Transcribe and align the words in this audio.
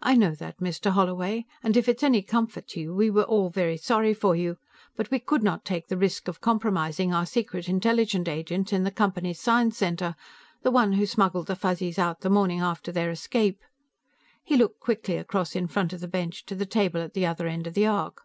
"I 0.00 0.16
know 0.16 0.34
that, 0.34 0.58
Mr. 0.58 0.90
Holloway, 0.90 1.46
and 1.62 1.76
if 1.76 1.88
it's 1.88 2.02
any 2.02 2.20
comfort 2.20 2.66
to 2.70 2.80
you, 2.80 2.92
we 2.92 3.10
were 3.10 3.22
all 3.22 3.48
very 3.48 3.76
sorry 3.76 4.12
for 4.12 4.34
you, 4.34 4.56
but 4.96 5.08
we 5.12 5.20
could 5.20 5.44
not 5.44 5.64
take 5.64 5.86
the 5.86 5.96
risk 5.96 6.26
of 6.26 6.40
compromising 6.40 7.14
our 7.14 7.24
secret 7.24 7.68
intelligence 7.68 8.26
agent 8.28 8.72
in 8.72 8.82
the 8.82 8.90
Company's 8.90 9.38
Science 9.38 9.78
Center, 9.78 10.16
the 10.62 10.72
one 10.72 10.94
who 10.94 11.06
smuggled 11.06 11.46
the 11.46 11.54
Fuzzies 11.54 11.96
out 11.96 12.22
the 12.22 12.28
morning 12.28 12.58
after 12.58 12.90
their 12.90 13.12
escape." 13.12 13.60
He 14.42 14.56
looked 14.56 14.80
quickly 14.80 15.16
across 15.16 15.54
in 15.54 15.68
front 15.68 15.92
of 15.92 16.00
the 16.00 16.08
bench 16.08 16.44
to 16.46 16.56
the 16.56 16.66
table 16.66 17.00
at 17.00 17.12
the 17.14 17.26
other 17.26 17.46
end 17.46 17.68
of 17.68 17.74
the 17.74 17.86
arc. 17.86 18.22